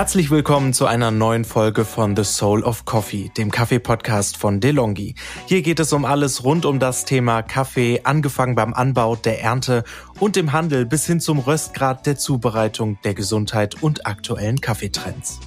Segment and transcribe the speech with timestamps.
[0.00, 5.14] Herzlich willkommen zu einer neuen Folge von The Soul of Coffee, dem Kaffee-Podcast von DeLonghi.
[5.44, 9.84] Hier geht es um alles rund um das Thema Kaffee, angefangen beim Anbau, der Ernte
[10.18, 15.38] und dem Handel bis hin zum Röstgrad der Zubereitung, der Gesundheit und aktuellen Kaffeetrends.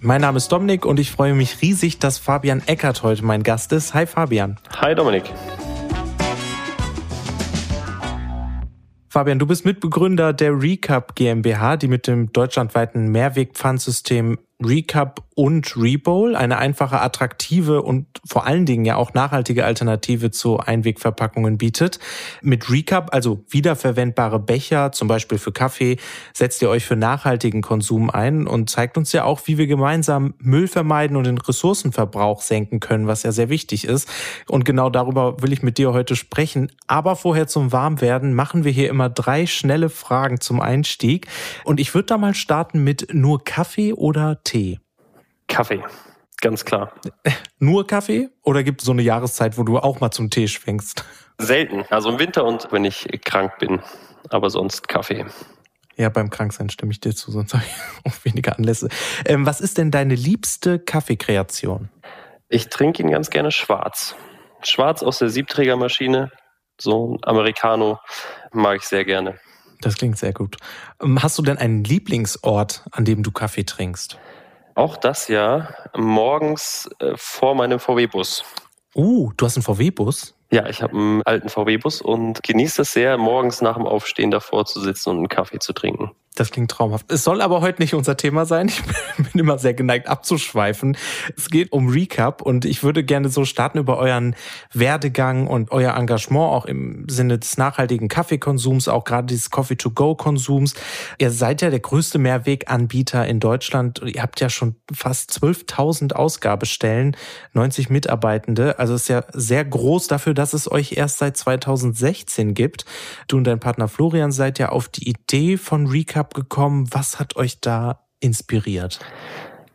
[0.00, 3.72] Mein Name ist Dominik und ich freue mich riesig, dass Fabian Eckert heute mein Gast
[3.72, 3.94] ist.
[3.94, 4.58] Hi Fabian.
[4.82, 5.32] Hi Dominik.
[9.14, 16.36] Fabian, du bist Mitbegründer der Recap GmbH, die mit dem deutschlandweiten Mehrwegpfandsystem Recap und Rebowl,
[16.36, 21.98] eine einfache, attraktive und vor allen Dingen ja auch nachhaltige Alternative zu Einwegverpackungen bietet.
[22.40, 25.96] Mit Recap, also wiederverwendbare Becher, zum Beispiel für Kaffee,
[26.32, 30.34] setzt ihr euch für nachhaltigen Konsum ein und zeigt uns ja auch, wie wir gemeinsam
[30.38, 34.08] Müll vermeiden und den Ressourcenverbrauch senken können, was ja sehr wichtig ist.
[34.48, 36.70] Und genau darüber will ich mit dir heute sprechen.
[36.86, 41.26] Aber vorher zum Warmwerden machen wir hier immer drei schnelle Fragen zum Einstieg.
[41.64, 44.53] Und ich würde da mal starten mit nur Kaffee oder Tee?
[45.48, 45.82] Kaffee,
[46.40, 46.92] ganz klar.
[47.58, 51.04] Nur Kaffee oder gibt es so eine Jahreszeit, wo du auch mal zum Tee schwenkst?
[51.38, 53.80] Selten, also im Winter und wenn ich krank bin,
[54.30, 55.26] aber sonst Kaffee.
[55.96, 57.72] Ja, beim Kranksein stimme ich dir zu, sonst habe ich
[58.12, 58.88] auch weniger Anlässe.
[59.24, 61.88] Ähm, was ist denn deine liebste Kaffeekreation?
[62.48, 64.14] Ich trinke ihn ganz gerne schwarz.
[64.62, 66.30] Schwarz aus der Siebträgermaschine,
[66.80, 67.98] so ein Americano,
[68.52, 69.38] mag ich sehr gerne.
[69.80, 70.56] Das klingt sehr gut.
[71.02, 74.18] Ähm, hast du denn einen Lieblingsort, an dem du Kaffee trinkst?
[74.74, 78.44] Auch das ja morgens äh, vor meinem VW-Bus.
[78.94, 80.34] Uh, du hast einen VW-Bus?
[80.50, 84.66] Ja, ich habe einen alten VW-Bus und genieße es sehr, morgens nach dem Aufstehen davor
[84.66, 86.12] zu sitzen und einen Kaffee zu trinken.
[86.36, 87.12] Das klingt traumhaft.
[87.12, 88.66] Es soll aber heute nicht unser Thema sein.
[88.66, 88.82] Ich
[89.16, 90.96] bin immer sehr geneigt abzuschweifen.
[91.36, 94.34] Es geht um Recap und ich würde gerne so starten über euren
[94.72, 100.74] Werdegang und euer Engagement auch im Sinne des nachhaltigen Kaffeekonsums, auch gerade dieses Coffee-to-Go-Konsums.
[101.18, 104.02] Ihr seid ja der größte Mehrweganbieter in Deutschland.
[104.04, 107.16] Ihr habt ja schon fast 12.000 Ausgabestellen,
[107.52, 108.80] 90 Mitarbeitende.
[108.80, 112.86] Also es ist ja sehr groß dafür, dass es euch erst seit 2016 gibt.
[113.28, 116.88] Du und dein Partner Florian seid ja auf die Idee von Recap gekommen.
[116.92, 119.00] Was hat euch da inspiriert?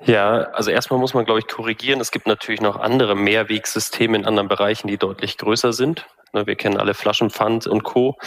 [0.05, 1.99] Ja, also erstmal muss man, glaube ich, korrigieren.
[1.99, 6.07] Es gibt natürlich noch andere Mehrwegsysteme in anderen Bereichen, die deutlich größer sind.
[6.33, 8.17] Ne, wir kennen alle Flaschenpfand und Co.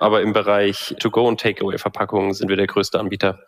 [0.00, 3.40] Aber im Bereich To-Go und Takeaway-Verpackungen sind wir der größte Anbieter.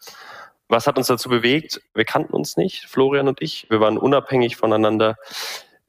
[0.68, 1.82] Was hat uns dazu bewegt?
[1.92, 3.66] Wir kannten uns nicht, Florian und ich.
[3.68, 5.16] Wir waren unabhängig voneinander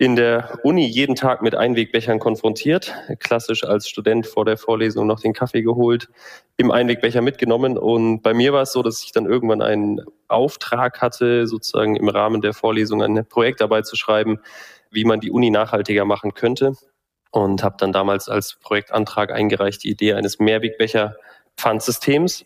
[0.03, 2.93] in der Uni jeden Tag mit Einwegbechern konfrontiert.
[3.19, 6.09] Klassisch als Student vor der Vorlesung noch den Kaffee geholt,
[6.57, 7.77] im Einwegbecher mitgenommen.
[7.77, 12.09] Und bei mir war es so, dass ich dann irgendwann einen Auftrag hatte, sozusagen im
[12.09, 14.39] Rahmen der Vorlesung eine Projektarbeit zu schreiben,
[14.91, 16.73] wie man die Uni nachhaltiger machen könnte.
[17.31, 22.43] Und habe dann damals als Projektantrag eingereicht die Idee eines Mehrwegbecher-Pfandsystems.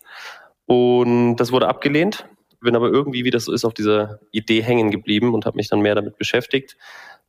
[0.68, 2.28] Und das wurde abgelehnt.
[2.62, 5.70] Bin aber irgendwie, wie das so ist, auf dieser Idee hängen geblieben und habe mich
[5.70, 6.76] dann mehr damit beschäftigt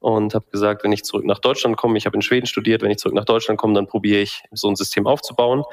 [0.00, 2.90] und habe gesagt, wenn ich zurück nach Deutschland komme, ich habe in Schweden studiert, wenn
[2.90, 5.64] ich zurück nach Deutschland komme, dann probiere ich so ein System aufzubauen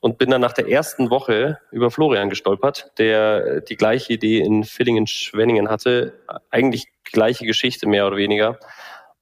[0.00, 4.64] und bin dann nach der ersten Woche über Florian gestolpert, der die gleiche Idee in
[4.64, 6.14] Villingen-Schwenningen hatte,
[6.50, 8.58] eigentlich gleiche Geschichte mehr oder weniger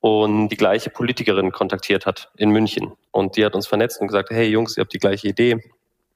[0.00, 4.30] und die gleiche Politikerin kontaktiert hat in München und die hat uns vernetzt und gesagt,
[4.30, 5.60] hey Jungs, ihr habt die gleiche Idee,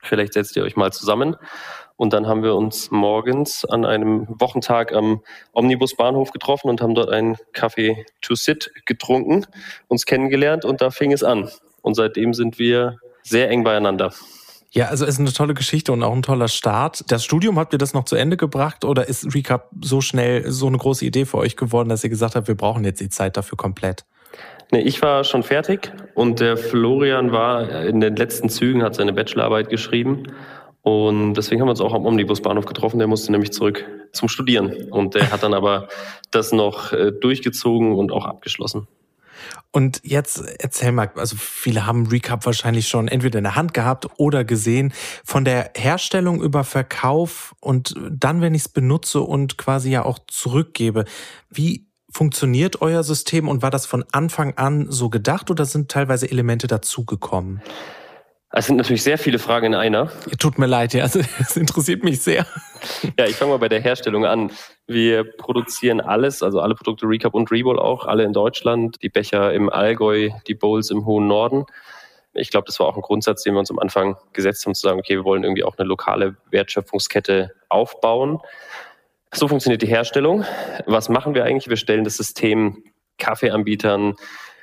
[0.09, 1.37] vielleicht setzt ihr euch mal zusammen
[1.99, 5.21] und dann haben wir uns morgens an einem Wochentag am
[5.53, 9.47] Omnibusbahnhof getroffen und haben dort einen Kaffee to sit getrunken,
[9.89, 11.51] uns kennengelernt und da fing es an.
[11.83, 14.13] Und seitdem sind wir sehr eng beieinander.
[14.71, 17.11] Ja, also es ist eine tolle Geschichte und auch ein toller Start.
[17.11, 20.69] Das Studium habt ihr das noch zu Ende gebracht oder ist Recap so schnell so
[20.69, 23.37] eine große Idee für euch geworden, dass ihr gesagt habt, wir brauchen jetzt die Zeit
[23.37, 24.05] dafür komplett?
[24.71, 29.15] Nee, ich war schon fertig und der Florian war in den letzten Zügen, hat seine
[29.15, 30.25] Bachelorarbeit geschrieben
[30.89, 32.99] und deswegen haben wir uns auch am Omnibusbahnhof getroffen.
[32.99, 34.91] Der musste nämlich zurück zum Studieren.
[34.91, 35.89] Und der hat dann aber
[36.31, 38.87] das noch äh, durchgezogen und auch abgeschlossen.
[39.71, 44.09] Und jetzt erzähl mal, also viele haben Recap wahrscheinlich schon entweder in der Hand gehabt
[44.17, 44.95] oder gesehen,
[45.25, 50.19] von der Herstellung über Verkauf und dann, wenn ich es benutze und quasi ja auch
[50.27, 51.05] zurückgebe.
[51.51, 56.31] Wie funktioniert euer System und war das von Anfang an so gedacht oder sind teilweise
[56.31, 57.63] Elemente dazugekommen?
[58.51, 60.11] Es sind natürlich sehr viele Fragen in einer.
[60.39, 62.47] Tut mir leid, ja, also, es interessiert mich sehr.
[63.19, 64.51] Ja, ich fange mal bei der Herstellung an.
[64.87, 69.53] Wir produzieren alles, also alle Produkte Recap und Rebowl auch, alle in Deutschland, die Becher
[69.53, 71.67] im Allgäu, die Bowls im hohen Norden.
[72.33, 74.83] Ich glaube, das war auch ein Grundsatz, den wir uns am Anfang gesetzt haben, zu
[74.83, 78.39] sagen, okay, wir wollen irgendwie auch eine lokale Wertschöpfungskette aufbauen.
[79.33, 80.45] So funktioniert die Herstellung.
[80.87, 81.69] Was machen wir eigentlich?
[81.69, 82.83] Wir stellen das System
[83.19, 84.15] Kaffeeanbietern,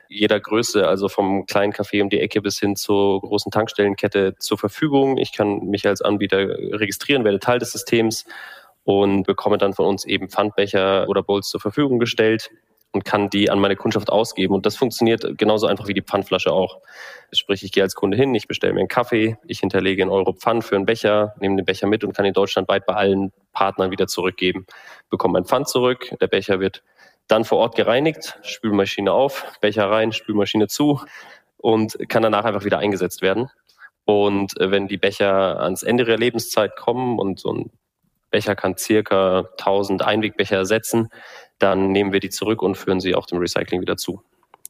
[0.09, 4.57] jeder Größe, also vom kleinen Café um die Ecke bis hin zur großen Tankstellenkette zur
[4.57, 5.17] Verfügung.
[5.17, 8.25] Ich kann mich als Anbieter registrieren, werde Teil des Systems
[8.83, 12.49] und bekomme dann von uns eben Pfandbecher oder Bowls zur Verfügung gestellt
[12.95, 14.55] und kann die an meine Kundschaft ausgeben.
[14.55, 16.79] Und das funktioniert genauso einfach wie die Pfandflasche auch.
[17.33, 20.31] Sprich, ich gehe als Kunde hin, ich bestelle mir einen Kaffee, ich hinterlege einen Euro
[20.31, 23.91] Pfand für einen Becher, nehme den Becher mit und kann ihn deutschlandweit bei allen Partnern
[23.91, 24.65] wieder zurückgeben.
[25.09, 26.83] Bekomme mein Pfand zurück, der Becher wird
[27.27, 31.01] dann vor Ort gereinigt, Spülmaschine auf, Becher rein, Spülmaschine zu
[31.57, 33.49] und kann danach einfach wieder eingesetzt werden.
[34.05, 37.71] Und äh, wenn die Becher ans Ende ihrer Lebenszeit kommen und so ein
[38.35, 41.09] Becher kann circa 1000 Einwegbecher ersetzen,
[41.59, 44.21] dann nehmen wir die zurück und führen sie auch dem Recycling wieder zu.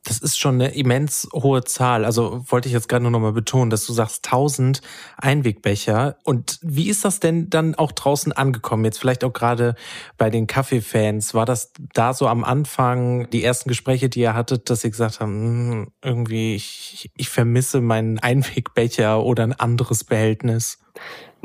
[0.06, 2.06] Das ist schon eine immens hohe Zahl.
[2.06, 4.82] Also wollte ich jetzt gerade nur noch mal betonen, dass du sagst 1000
[5.18, 6.18] Einwegbecher.
[6.24, 8.86] Und wie ist das denn dann auch draußen angekommen?
[8.86, 9.74] Jetzt vielleicht auch gerade
[10.20, 11.34] bei den Kaffeefans.
[11.34, 15.22] War das da so am Anfang die ersten Gespräche, die ihr hattet, dass ihr gesagt
[15.22, 20.78] habt, hm, irgendwie ich, ich vermisse meinen Einwegbecher oder ein anderes Behältnis?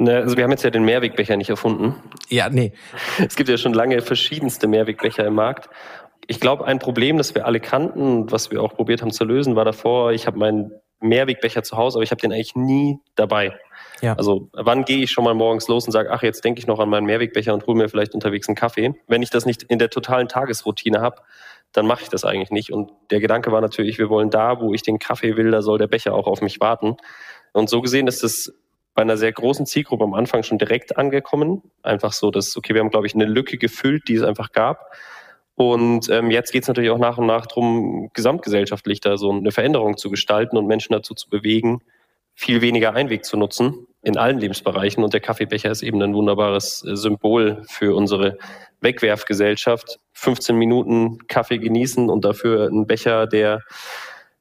[0.01, 1.95] Ne, also wir haben jetzt ja den Mehrwegbecher nicht erfunden.
[2.31, 2.73] Ja, nee.
[3.19, 5.69] Es gibt ja schon lange verschiedenste Mehrwegbecher im Markt.
[6.27, 9.57] Ich glaube, ein Problem, das wir alle kannten, was wir auch probiert haben zu lösen,
[9.57, 13.55] war davor, ich habe meinen Mehrwegbecher zu Hause, aber ich habe den eigentlich nie dabei.
[14.01, 14.15] Ja.
[14.15, 16.79] Also wann gehe ich schon mal morgens los und sage, ach, jetzt denke ich noch
[16.79, 18.95] an meinen Mehrwegbecher und hole mir vielleicht unterwegs einen Kaffee.
[19.07, 21.21] Wenn ich das nicht in der totalen Tagesroutine habe,
[21.73, 22.73] dann mache ich das eigentlich nicht.
[22.73, 25.77] Und der Gedanke war natürlich, wir wollen da, wo ich den Kaffee will, da soll
[25.77, 26.97] der Becher auch auf mich warten.
[27.53, 28.55] Und so gesehen ist das
[28.95, 31.63] bei einer sehr großen Zielgruppe am Anfang schon direkt angekommen.
[31.83, 34.93] Einfach so, dass, okay, wir haben, glaube ich, eine Lücke gefüllt, die es einfach gab.
[35.55, 39.53] Und ähm, jetzt geht es natürlich auch nach und nach darum, gesamtgesellschaftlich da so eine
[39.53, 41.83] Veränderung zu gestalten und Menschen dazu zu bewegen,
[42.35, 45.05] viel weniger Einweg zu nutzen in allen Lebensbereichen.
[45.05, 48.39] Und der Kaffeebecher ist eben ein wunderbares äh, Symbol für unsere
[48.81, 49.99] Wegwerfgesellschaft.
[50.15, 53.61] 15 Minuten Kaffee genießen und dafür einen Becher, der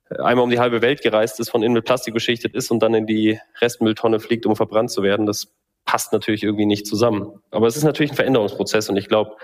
[0.09, 2.94] einmal um die halbe Welt gereist ist, von innen mit Plastik beschichtet ist und dann
[2.94, 5.25] in die Restmülltonne fliegt, um verbrannt zu werden.
[5.25, 5.53] Das
[5.85, 7.41] passt natürlich irgendwie nicht zusammen.
[7.51, 9.35] Aber es ist natürlich ein Veränderungsprozess und ich glaube,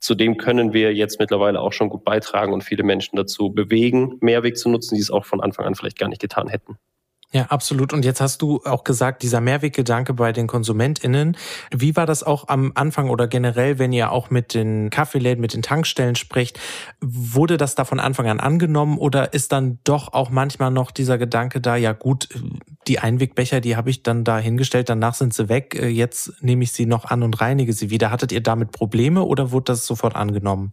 [0.00, 4.18] zu dem können wir jetzt mittlerweile auch schon gut beitragen und viele Menschen dazu bewegen,
[4.20, 6.76] Mehrweg zu nutzen, die es auch von Anfang an vielleicht gar nicht getan hätten.
[7.34, 7.92] Ja, absolut.
[7.92, 11.36] Und jetzt hast du auch gesagt, dieser Mehrweggedanke bei den KonsumentInnen.
[11.72, 15.52] Wie war das auch am Anfang oder generell, wenn ihr auch mit den Kaffeeläden, mit
[15.52, 16.60] den Tankstellen spricht?
[17.00, 21.18] Wurde das da von Anfang an angenommen oder ist dann doch auch manchmal noch dieser
[21.18, 22.28] Gedanke da, ja gut,
[22.86, 26.70] die Einwegbecher, die habe ich dann da hingestellt, danach sind sie weg, jetzt nehme ich
[26.70, 28.12] sie noch an und reinige sie wieder.
[28.12, 30.72] Hattet ihr damit Probleme oder wurde das sofort angenommen?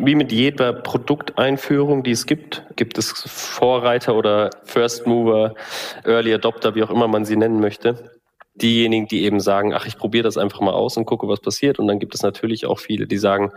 [0.00, 5.54] Wie mit jeder Produkteinführung, die es gibt, gibt es Vorreiter oder First Mover,
[6.04, 8.12] Early Adopter, wie auch immer man sie nennen möchte.
[8.54, 11.78] Diejenigen, die eben sagen, ach, ich probiere das einfach mal aus und gucke, was passiert.
[11.78, 13.52] Und dann gibt es natürlich auch viele, die sagen,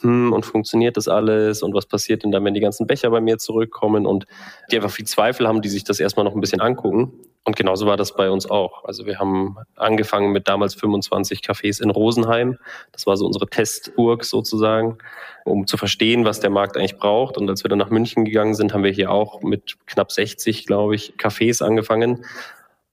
[0.00, 1.62] hm, und funktioniert das alles?
[1.62, 4.06] Und was passiert denn dann, wenn die ganzen Becher bei mir zurückkommen?
[4.06, 4.26] Und
[4.70, 7.12] die einfach viel Zweifel haben, die sich das erstmal noch ein bisschen angucken.
[7.44, 8.84] Und genauso war das bei uns auch.
[8.84, 12.58] Also wir haben angefangen mit damals 25 Cafés in Rosenheim.
[12.92, 14.98] Das war so unsere Testburg sozusagen,
[15.44, 17.36] um zu verstehen, was der Markt eigentlich braucht.
[17.36, 20.66] Und als wir dann nach München gegangen sind, haben wir hier auch mit knapp 60,
[20.66, 22.24] glaube ich, Cafés angefangen.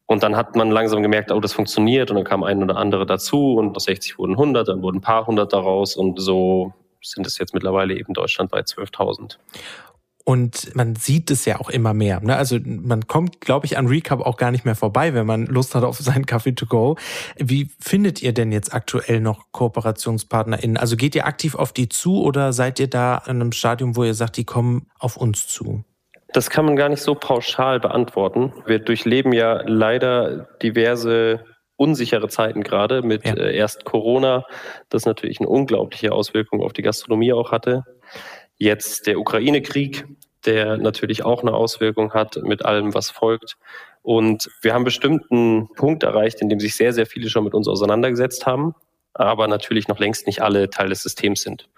[0.08, 2.10] Und dann hat man langsam gemerkt, oh, das funktioniert.
[2.10, 5.02] Und dann kam ein oder andere dazu und aus 60 wurden 100, dann wurden ein
[5.02, 5.96] paar hundert daraus.
[5.96, 6.74] Und so
[7.04, 9.38] sind es jetzt mittlerweile eben deutschlandweit 12.000.
[10.30, 12.20] Und man sieht es ja auch immer mehr.
[12.20, 12.36] Ne?
[12.36, 15.74] Also man kommt, glaube ich, an Recap auch gar nicht mehr vorbei, wenn man Lust
[15.74, 16.98] hat auf seinen Kaffee to go.
[17.38, 20.78] Wie findet ihr denn jetzt aktuell noch KooperationspartnerInnen?
[20.78, 24.04] Also geht ihr aktiv auf die zu oder seid ihr da an einem Stadium, wo
[24.04, 25.84] ihr sagt, die kommen auf uns zu?
[26.32, 28.54] Das kann man gar nicht so pauschal beantworten.
[28.68, 31.44] Wir durchleben ja leider diverse
[31.76, 33.34] unsichere Zeiten gerade mit ja.
[33.34, 34.46] äh, erst Corona,
[34.90, 37.84] das natürlich eine unglaubliche Auswirkung auf die Gastronomie auch hatte.
[38.60, 40.06] Jetzt der Ukraine-Krieg,
[40.46, 43.58] der natürlich auch eine Auswirkung hat mit allem, was folgt.
[44.02, 47.54] Und wir haben bestimmt einen Punkt erreicht, in dem sich sehr, sehr viele schon mit
[47.54, 48.76] uns auseinandergesetzt haben,
[49.14, 51.70] aber natürlich noch längst nicht alle Teil des Systems sind.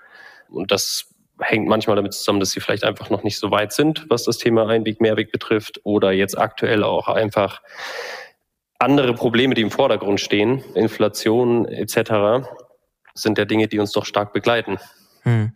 [0.50, 1.06] Und das
[1.40, 4.38] hängt manchmal damit zusammen, dass sie vielleicht einfach noch nicht so weit sind, was das
[4.38, 7.62] Thema Einweg, Mehrweg betrifft, oder jetzt aktuell auch einfach
[8.80, 12.48] andere Probleme, die im Vordergrund stehen, Inflation etc.,
[13.14, 14.78] sind ja Dinge, die uns doch stark begleiten.
[15.24, 15.54] Hm.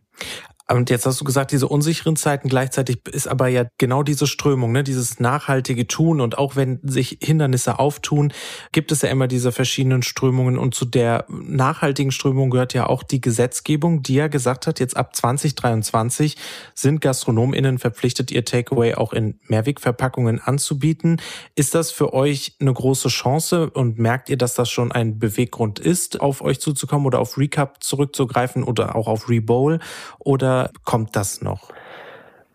[0.67, 4.71] Und jetzt hast du gesagt, diese unsicheren Zeiten gleichzeitig ist aber ja genau diese Strömung,
[4.71, 8.33] ne, dieses nachhaltige Tun und auch wenn sich Hindernisse auftun,
[8.71, 13.03] gibt es ja immer diese verschiedenen Strömungen und zu der nachhaltigen Strömung gehört ja auch
[13.03, 16.35] die Gesetzgebung, die ja gesagt hat, jetzt ab 2023
[16.73, 21.21] sind GastronomInnen verpflichtet, ihr Takeaway auch in Mehrwegverpackungen anzubieten.
[21.53, 25.77] Ist das für euch eine große Chance und merkt ihr, dass das schon ein Beweggrund
[25.77, 29.79] ist, auf euch zuzukommen oder auf Recap zurückzugreifen oder auch auf Rebowl
[30.17, 31.71] oder kommt das noch?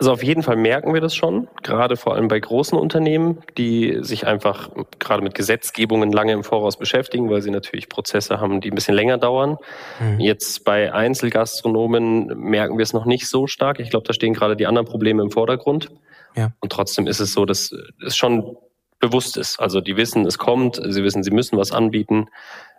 [0.01, 3.99] Also auf jeden Fall merken wir das schon, gerade vor allem bei großen Unternehmen, die
[4.01, 8.71] sich einfach gerade mit Gesetzgebungen lange im Voraus beschäftigen, weil sie natürlich Prozesse haben, die
[8.71, 9.59] ein bisschen länger dauern.
[10.01, 10.19] Mhm.
[10.21, 13.79] Jetzt bei Einzelgastronomen merken wir es noch nicht so stark.
[13.79, 15.91] Ich glaube, da stehen gerade die anderen Probleme im Vordergrund.
[16.35, 16.53] Ja.
[16.61, 17.71] Und trotzdem ist es so, dass
[18.03, 18.57] es schon
[19.01, 19.61] bewusst ist.
[19.61, 22.29] Also die wissen, es kommt, sie wissen, sie müssen was anbieten.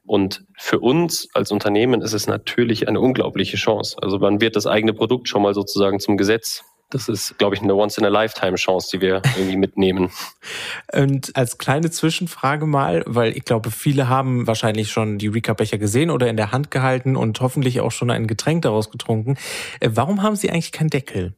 [0.05, 3.97] Und für uns als Unternehmen ist es natürlich eine unglaubliche Chance.
[4.01, 7.61] Also man wird das eigene Produkt schon mal sozusagen zum Gesetz das ist, glaube ich,
[7.61, 10.11] eine Once-in-a-Lifetime-Chance, die wir irgendwie mitnehmen.
[10.93, 16.11] Und als kleine Zwischenfrage mal, weil ich glaube, viele haben wahrscheinlich schon die Recap-Becher gesehen
[16.11, 19.37] oder in der Hand gehalten und hoffentlich auch schon ein Getränk daraus getrunken.
[19.79, 21.33] Äh, warum haben sie eigentlich keinen Deckel?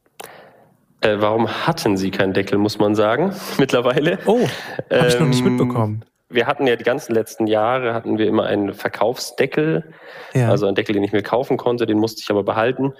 [1.01, 4.19] Äh, warum hatten sie keinen Deckel, muss man sagen, mittlerweile?
[4.25, 4.47] Oh,
[4.89, 8.27] habe ich noch nicht ähm, mitbekommen wir hatten ja die ganzen letzten Jahre hatten wir
[8.27, 9.93] immer einen Verkaufsdeckel,
[10.33, 10.49] ja.
[10.49, 12.93] also einen Deckel, den ich mir kaufen konnte, den musste ich aber behalten.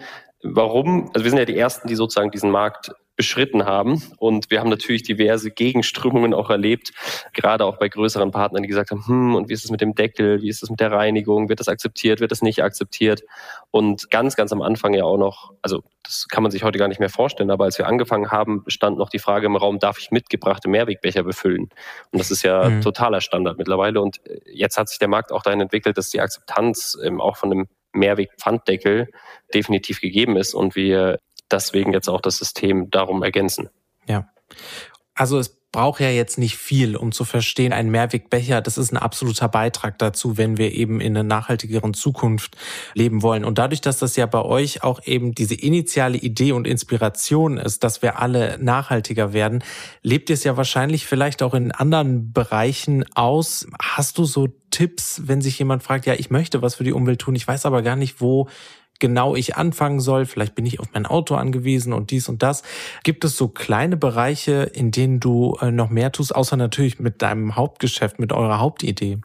[0.44, 1.10] Warum?
[1.14, 4.02] Also wir sind ja die ersten, die sozusagen diesen Markt beschritten haben.
[4.18, 6.92] Und wir haben natürlich diverse Gegenströmungen auch erlebt,
[7.34, 9.94] gerade auch bei größeren Partnern, die gesagt haben, hm, und wie ist es mit dem
[9.94, 13.24] Deckel, wie ist es mit der Reinigung, wird das akzeptiert, wird das nicht akzeptiert?
[13.72, 16.88] Und ganz, ganz am Anfang ja auch noch, also das kann man sich heute gar
[16.88, 20.00] nicht mehr vorstellen, aber als wir angefangen haben, stand noch die Frage im Raum, darf
[20.00, 21.70] ich mitgebrachte Mehrwegbecher befüllen?
[22.12, 22.82] Und das ist ja mhm.
[22.82, 24.02] totaler Standard mittlerweile.
[24.02, 27.52] Und jetzt hat sich der Markt auch dahin entwickelt, dass die Akzeptanz ähm, auch von
[27.52, 29.08] einem Mehrwegpfanddeckel
[29.54, 31.20] definitiv gegeben ist und wir
[31.54, 33.70] deswegen jetzt auch das System darum ergänzen.
[34.08, 34.28] Ja.
[35.16, 38.98] Also es braucht ja jetzt nicht viel, um zu verstehen, ein Mehrwegbecher, das ist ein
[38.98, 42.56] absoluter Beitrag dazu, wenn wir eben in einer nachhaltigeren Zukunft
[42.94, 43.44] leben wollen.
[43.44, 47.84] Und dadurch, dass das ja bei euch auch eben diese initiale Idee und Inspiration ist,
[47.84, 49.64] dass wir alle nachhaltiger werden,
[50.04, 53.66] lebt ihr es ja wahrscheinlich vielleicht auch in anderen Bereichen aus.
[53.82, 57.20] Hast du so Tipps, wenn sich jemand fragt, ja, ich möchte was für die Umwelt
[57.20, 58.48] tun, ich weiß aber gar nicht, wo
[59.00, 60.26] genau ich anfangen soll.
[60.26, 62.64] Vielleicht bin ich auf mein Auto angewiesen und dies und das.
[63.04, 67.22] Gibt es so kleine Bereiche, in denen du äh, noch mehr tust, außer natürlich mit
[67.22, 69.20] deinem Hauptgeschäft, mit eurer Hauptidee?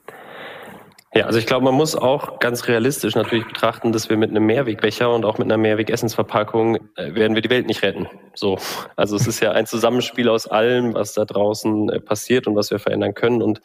[1.15, 4.45] Ja, also ich glaube, man muss auch ganz realistisch natürlich betrachten, dass wir mit einem
[4.45, 8.07] Mehrwegbecher und auch mit einer Mehrwegessensverpackung äh, werden wir die Welt nicht retten.
[8.35, 8.59] So,
[8.95, 12.71] also es ist ja ein Zusammenspiel aus allem, was da draußen äh, passiert und was
[12.71, 13.43] wir verändern können.
[13.43, 13.63] Und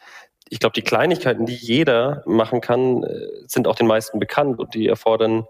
[0.48, 3.04] ich glaube, die Kleinigkeiten, die jeder machen kann,
[3.46, 5.46] sind auch den meisten bekannt und die erfordern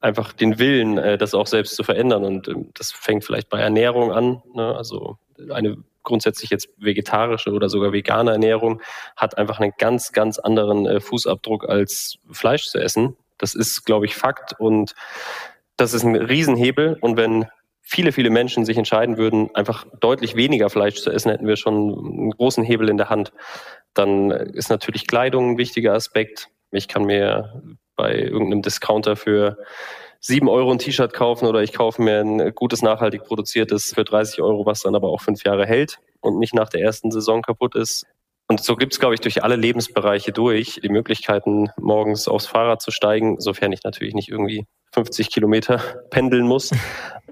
[0.00, 2.24] einfach den Willen, äh, das auch selbst zu verändern.
[2.24, 4.42] Und ähm, das fängt vielleicht bei Ernährung an.
[4.54, 4.74] Ne?
[4.76, 5.18] Also
[5.50, 8.80] eine grundsätzlich jetzt vegetarische oder sogar vegane Ernährung
[9.16, 13.16] hat einfach einen ganz, ganz anderen äh, Fußabdruck als Fleisch zu essen.
[13.38, 14.58] Das ist, glaube ich, Fakt.
[14.58, 14.94] Und
[15.76, 16.96] das ist ein Riesenhebel.
[17.00, 17.46] Und wenn
[17.80, 21.74] viele, viele Menschen sich entscheiden würden, einfach deutlich weniger Fleisch zu essen, hätten wir schon
[21.76, 23.32] einen großen Hebel in der Hand.
[23.94, 26.48] Dann ist natürlich Kleidung ein wichtiger Aspekt.
[26.70, 27.62] Ich kann mir
[28.00, 29.58] bei irgendeinem Discounter für
[30.20, 34.40] 7 Euro ein T-Shirt kaufen oder ich kaufe mir ein gutes, nachhaltig produziertes für 30
[34.40, 37.74] Euro, was dann aber auch fünf Jahre hält und nicht nach der ersten Saison kaputt
[37.74, 38.06] ist.
[38.48, 42.80] Und so gibt es, glaube ich, durch alle Lebensbereiche durch die Möglichkeiten, morgens aufs Fahrrad
[42.80, 45.78] zu steigen, sofern ich natürlich nicht irgendwie 50 Kilometer
[46.10, 46.70] pendeln muss.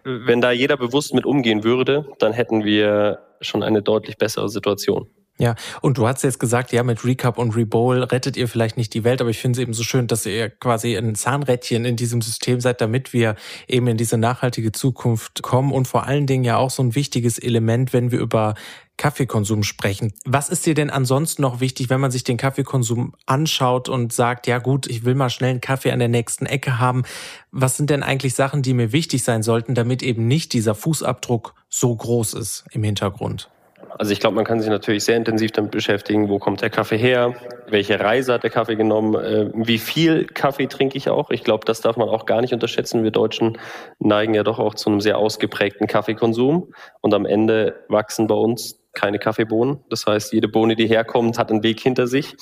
[0.04, 5.08] Wenn da jeder bewusst mit umgehen würde, dann hätten wir schon eine deutlich bessere Situation.
[5.40, 8.92] Ja, und du hast jetzt gesagt, ja, mit Recap und Rebowl rettet ihr vielleicht nicht
[8.92, 11.95] die Welt, aber ich finde es eben so schön, dass ihr quasi ein Zahnrädchen in
[11.95, 13.37] diesem System seid, damit wir
[13.68, 17.38] eben in diese nachhaltige Zukunft kommen und vor allen Dingen ja auch so ein wichtiges
[17.38, 18.54] Element, wenn wir über
[18.97, 20.12] Kaffeekonsum sprechen.
[20.25, 24.49] Was ist dir denn ansonsten noch wichtig, wenn man sich den Kaffeekonsum anschaut und sagt,
[24.49, 27.04] ja gut, ich will mal schnell einen Kaffee an der nächsten Ecke haben.
[27.52, 31.54] Was sind denn eigentlich Sachen, die mir wichtig sein sollten, damit eben nicht dieser Fußabdruck
[31.68, 33.50] so groß ist im Hintergrund?
[33.97, 36.99] Also ich glaube, man kann sich natürlich sehr intensiv damit beschäftigen, wo kommt der Kaffee
[36.99, 37.35] her,
[37.68, 41.30] welche Reise hat der Kaffee genommen, äh, wie viel Kaffee trinke ich auch.
[41.30, 43.04] Ich glaube, das darf man auch gar nicht unterschätzen.
[43.04, 43.59] Wir Deutschen
[43.99, 48.80] neigen ja doch auch zu einem sehr ausgeprägten Kaffeekonsum und am Ende wachsen bei uns
[48.92, 49.85] keine Kaffeebohnen.
[49.90, 52.37] Das heißt, jede Bohne, die herkommt, hat einen Weg hinter sich.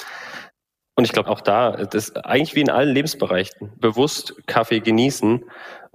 [0.99, 5.45] Und ich glaube auch da, das eigentlich wie in allen Lebensbereichen, bewusst Kaffee genießen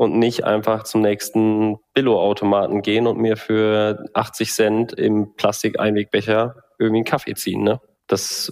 [0.01, 7.01] und nicht einfach zum nächsten Billo-Automaten gehen und mir für 80 Cent im Plastik-Einwegbecher irgendwie
[7.01, 7.62] einen Kaffee ziehen.
[7.62, 7.79] Ne?
[8.08, 8.51] Das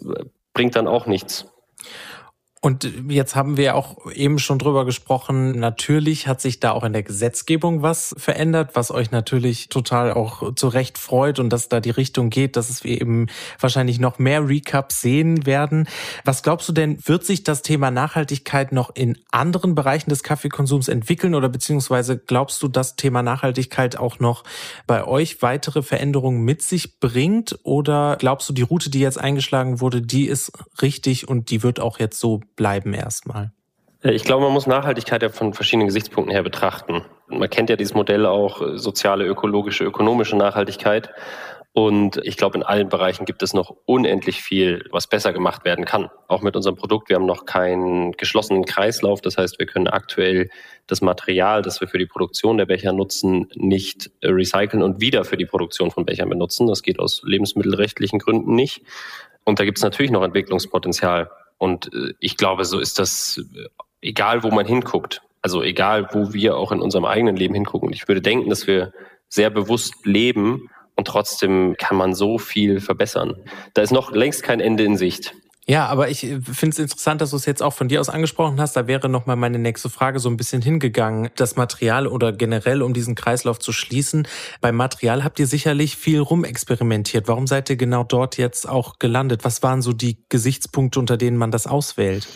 [0.54, 1.52] bringt dann auch nichts.
[2.62, 5.52] Und jetzt haben wir auch eben schon drüber gesprochen.
[5.60, 10.54] Natürlich hat sich da auch in der Gesetzgebung was verändert, was euch natürlich total auch
[10.56, 13.28] zu Recht freut und dass da die Richtung geht, dass es wir eben
[13.62, 15.88] wahrscheinlich noch mehr Recaps sehen werden.
[16.26, 20.90] Was glaubst du denn, wird sich das Thema Nachhaltigkeit noch in anderen Bereichen des Kaffeekonsums
[20.90, 24.44] entwickeln oder beziehungsweise glaubst du, das Thema Nachhaltigkeit auch noch
[24.86, 29.80] bei euch weitere Veränderungen mit sich bringt oder glaubst du, die Route, die jetzt eingeschlagen
[29.80, 30.52] wurde, die ist
[30.82, 33.54] richtig und die wird auch jetzt so bleiben erstmal?
[34.04, 37.06] Ich glaube, man muss Nachhaltigkeit ja von verschiedenen Gesichtspunkten her betrachten.
[37.28, 41.10] Man kennt ja dieses Modell auch äh, soziale, ökologische, ökonomische Nachhaltigkeit.
[41.72, 45.86] Und ich glaube, in allen Bereichen gibt es noch unendlich viel, was besser gemacht werden
[45.86, 46.10] kann.
[46.28, 47.08] Auch mit unserem Produkt.
[47.08, 49.22] Wir haben noch keinen geschlossenen Kreislauf.
[49.22, 50.50] Das heißt, wir können aktuell
[50.88, 55.38] das Material, das wir für die Produktion der Becher nutzen, nicht recyceln und wieder für
[55.38, 56.68] die Produktion von Bechern benutzen.
[56.68, 58.82] Das geht aus lebensmittelrechtlichen Gründen nicht.
[59.46, 61.30] Und da gibt es natürlich noch Entwicklungspotenzial.
[61.60, 63.68] Und äh, ich glaube, so ist das, äh,
[64.02, 65.22] egal wo man hinguckt.
[65.44, 67.94] Also egal, wo wir auch in unserem eigenen Leben hingucken.
[67.94, 68.92] Ich würde denken, dass wir
[69.28, 73.36] sehr bewusst leben und trotzdem kann man so viel verbessern.
[73.74, 75.34] Da ist noch längst kein Ende in Sicht.
[75.68, 78.10] Ja, aber ich äh, finde es interessant, dass du es jetzt auch von dir aus
[78.10, 78.76] angesprochen hast.
[78.76, 81.30] Da wäre nochmal meine nächste Frage so ein bisschen hingegangen.
[81.36, 84.28] Das Material oder generell, um diesen Kreislauf zu schließen.
[84.62, 87.28] Beim Material habt ihr sicherlich viel rumexperimentiert.
[87.28, 89.46] Warum seid ihr genau dort jetzt auch gelandet?
[89.46, 92.28] Was waren so die Gesichtspunkte, unter denen man das auswählt?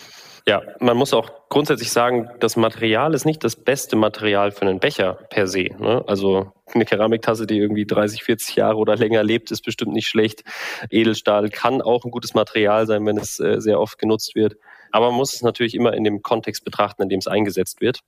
[0.46, 4.82] Ja, man muss auch grundsätzlich sagen, das Material ist nicht das beste Material für einen
[4.82, 5.70] Becher per se.
[5.80, 6.04] Ne?
[6.06, 10.44] Also eine Keramiktasse, die irgendwie 30, 40 Jahre oder länger lebt, ist bestimmt nicht schlecht.
[10.90, 14.56] Edelstahl kann auch ein gutes Material sein, wenn es äh, sehr oft genutzt wird.
[14.92, 18.02] Aber man muss es natürlich immer in dem Kontext betrachten, in dem es eingesetzt wird.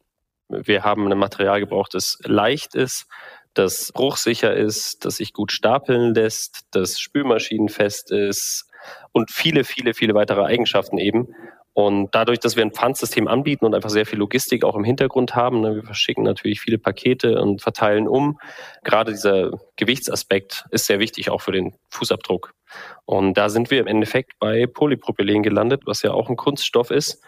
[0.49, 3.07] Wir haben ein Material gebraucht, das leicht ist,
[3.53, 8.65] das bruchsicher ist, das sich gut stapeln lässt, das spülmaschinenfest ist
[9.13, 11.33] und viele, viele, viele weitere Eigenschaften eben.
[11.75, 15.35] Und dadurch, dass wir ein Pfandsystem anbieten und einfach sehr viel Logistik auch im Hintergrund
[15.35, 18.39] haben, ne, wir verschicken natürlich viele Pakete und verteilen um.
[18.85, 22.53] Gerade dieser Gewichtsaspekt ist sehr wichtig auch für den Fußabdruck.
[23.03, 27.21] Und da sind wir im Endeffekt bei Polypropylen gelandet, was ja auch ein Kunststoff ist,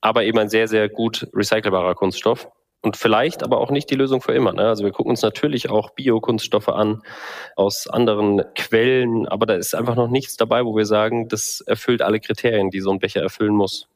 [0.00, 2.48] aber eben ein sehr, sehr gut recycelbarer Kunststoff.
[2.80, 4.52] Und vielleicht aber auch nicht die Lösung für immer.
[4.52, 4.62] Ne?
[4.68, 7.02] Also wir gucken uns natürlich auch Biokunststoffe an
[7.56, 12.02] aus anderen Quellen, aber da ist einfach noch nichts dabei, wo wir sagen, das erfüllt
[12.02, 13.88] alle Kriterien, die so ein Becher erfüllen muss.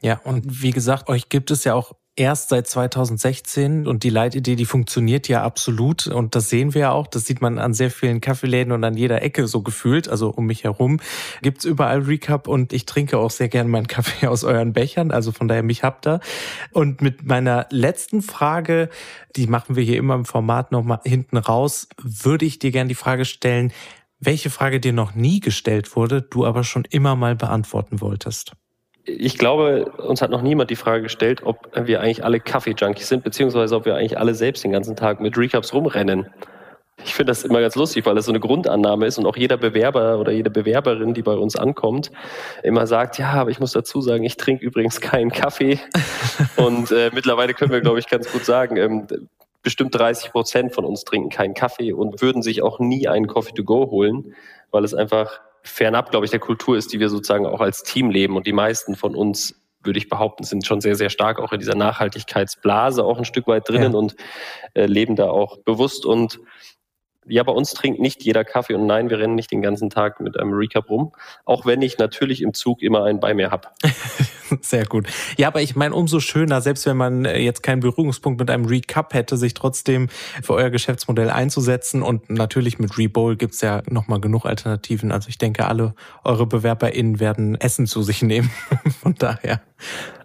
[0.00, 4.54] Ja, und wie gesagt, euch gibt es ja auch erst seit 2016 und die Leitidee,
[4.54, 7.90] die funktioniert ja absolut und das sehen wir ja auch, das sieht man an sehr
[7.90, 11.00] vielen Kaffeeläden und an jeder Ecke so gefühlt, also um mich herum
[11.42, 15.32] gibt's überall Recap und ich trinke auch sehr gern meinen Kaffee aus euren Bechern, also
[15.32, 16.20] von daher mich habt ihr.
[16.72, 18.90] Und mit meiner letzten Frage,
[19.34, 22.94] die machen wir hier immer im Format nochmal hinten raus, würde ich dir gern die
[22.94, 23.72] Frage stellen,
[24.20, 28.52] welche Frage dir noch nie gestellt wurde, du aber schon immer mal beantworten wolltest
[29.06, 33.24] ich glaube, uns hat noch niemand die Frage gestellt, ob wir eigentlich alle Kaffee-Junkies sind,
[33.24, 36.28] beziehungsweise ob wir eigentlich alle selbst den ganzen Tag mit Recaps rumrennen.
[37.04, 39.56] Ich finde das immer ganz lustig, weil das so eine Grundannahme ist und auch jeder
[39.56, 42.12] Bewerber oder jede Bewerberin, die bei uns ankommt,
[42.62, 45.80] immer sagt, ja, aber ich muss dazu sagen, ich trinke übrigens keinen Kaffee.
[46.56, 49.06] und äh, mittlerweile können wir, glaube ich, ganz gut sagen, ähm,
[49.62, 53.54] bestimmt 30 Prozent von uns trinken keinen Kaffee und würden sich auch nie einen Coffee
[53.54, 54.34] to go holen,
[54.70, 58.10] weil es einfach fernab, glaube ich, der Kultur ist, die wir sozusagen auch als Team
[58.10, 58.36] leben.
[58.36, 61.60] Und die meisten von uns, würde ich behaupten, sind schon sehr, sehr stark auch in
[61.60, 63.98] dieser Nachhaltigkeitsblase auch ein Stück weit drinnen ja.
[63.98, 64.16] und
[64.74, 66.06] äh, leben da auch bewusst.
[66.06, 66.40] Und
[67.26, 70.20] ja, bei uns trinkt nicht jeder Kaffee und nein, wir rennen nicht den ganzen Tag
[70.20, 71.12] mit einem Recap rum,
[71.44, 73.68] auch wenn ich natürlich im Zug immer einen bei mir habe.
[74.60, 75.06] Sehr gut.
[75.36, 78.66] Ja, aber ich meine, umso schöner, selbst wenn man äh, jetzt keinen Berührungspunkt mit einem
[78.66, 80.08] Recap hätte, sich trotzdem
[80.42, 82.02] für euer Geschäftsmodell einzusetzen.
[82.02, 85.12] Und natürlich mit Rebowl gibt's ja nochmal genug Alternativen.
[85.12, 88.50] Also ich denke, alle eure BewerberInnen werden Essen zu sich nehmen.
[89.02, 89.60] Von daher.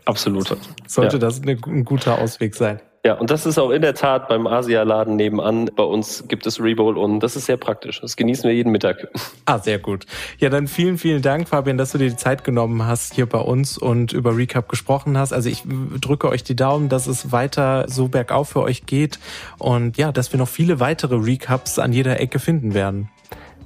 [0.05, 0.57] Absolut.
[0.87, 1.19] Sollte ja.
[1.19, 2.81] das ein guter Ausweg sein.
[3.09, 5.71] Ja, und das ist auch in der Tat beim Asialaden nebenan.
[5.75, 8.01] Bei uns gibt es Rebowl und das ist sehr praktisch.
[8.01, 9.07] Das genießen wir jeden Mittag.
[9.45, 10.05] Ah, sehr gut.
[10.37, 13.39] Ja, dann vielen, vielen Dank, Fabian, dass du dir die Zeit genommen hast hier bei
[13.39, 15.33] uns und über Recap gesprochen hast.
[15.33, 15.63] Also ich
[15.99, 19.17] drücke euch die Daumen, dass es weiter so bergauf für euch geht
[19.57, 23.09] und ja, dass wir noch viele weitere Recaps an jeder Ecke finden werden.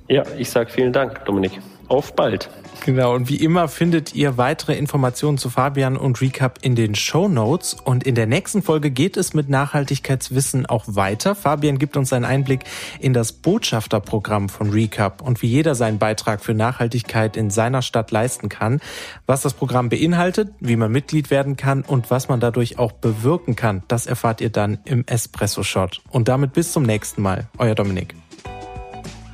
[0.08, 1.60] Ja, ich sage vielen Dank, Dominik.
[1.87, 2.49] Auf bald.
[2.85, 7.29] Genau, und wie immer findet ihr weitere Informationen zu Fabian und Recap in den Show
[7.29, 7.77] Notes.
[7.81, 11.33] Und in der nächsten Folge geht es mit Nachhaltigkeitswissen auch weiter.
[11.33, 12.65] Fabian gibt uns einen Einblick
[12.99, 18.11] in das Botschafterprogramm von Recap und wie jeder seinen Beitrag für Nachhaltigkeit in seiner Stadt
[18.11, 18.81] leisten kann,
[19.27, 23.55] was das Programm beinhaltet, wie man Mitglied werden kann und was man dadurch auch bewirken
[23.55, 23.83] kann.
[23.87, 26.01] Das erfahrt ihr dann im Espresso Shot.
[26.09, 27.47] Und damit bis zum nächsten Mal.
[27.57, 28.13] Euer Dominik.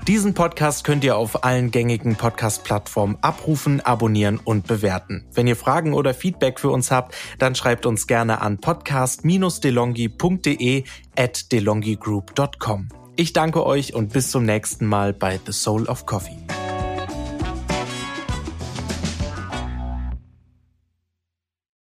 [0.10, 5.24] Diesen Podcast könnt ihr auf allen gängigen Podcast-Plattformen abrufen, abonnieren und bewerten.
[5.36, 10.84] Wenn ihr Fragen oder Feedback für uns habt, dann schreibt uns gerne an podcast-delongi.de
[11.16, 12.90] at delongigroup.com.
[13.18, 16.40] Ich danke euch und bis zum nächsten Mal bei The Soul of Coffee.